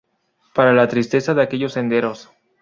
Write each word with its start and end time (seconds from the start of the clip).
Para 0.55 0.73
la 0.73 0.87
tristeza 0.87 1.35
de 1.35 1.43
aquellos 1.43 1.73
senderos. 1.73 2.31